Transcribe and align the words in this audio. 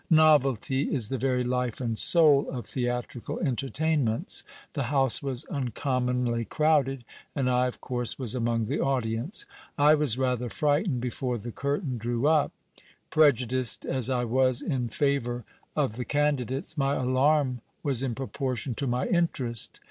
Novelty 0.09 0.91
is 0.91 1.09
the 1.09 1.17
very 1.19 1.43
life 1.43 1.79
and 1.79 1.95
soul 1.95 2.49
of 2.49 2.65
theatrical 2.65 3.37
entertainments. 3.39 4.43
The 4.73 4.85
house 4.89 5.21
was 5.21 5.43
426 5.43 5.49
GIL 5.51 5.91
BLAS. 5.91 6.01
uncommonly 6.01 6.45
crowded, 6.45 7.05
and 7.35 7.47
I 7.47 7.67
of 7.67 7.79
course 7.81 8.17
was 8.17 8.33
among 8.33 8.65
the 8.65 8.79
audience. 8.79 9.45
I 9.77 9.93
was 9.93 10.17
rather 10.17 10.49
frightened 10.49 11.01
before 11.01 11.37
the 11.37 11.51
curtain 11.51 11.99
drew 11.99 12.25
up. 12.27 12.51
Prejudiced 13.11 13.85
as 13.85 14.09
I 14.09 14.25
was 14.25 14.63
in 14.63 14.89
favour 14.89 15.45
of 15.75 15.97
the 15.97 16.05
candidates, 16.05 16.75
my 16.79 16.95
alarm 16.95 17.61
was 17.83 18.01
in 18.01 18.15
proportion 18.15 18.73
to 18.73 18.87
my 18.87 19.05
interest. 19.05 19.79